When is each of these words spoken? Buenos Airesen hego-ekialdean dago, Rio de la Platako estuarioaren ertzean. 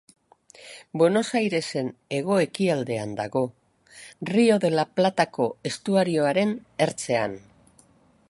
Buenos 0.99 1.27
Airesen 1.39 1.91
hego-ekialdean 2.15 3.11
dago, 3.19 3.43
Rio 4.31 4.57
de 4.65 4.73
la 4.79 4.87
Platako 5.01 5.49
estuarioaren 5.73 6.57
ertzean. 6.87 7.37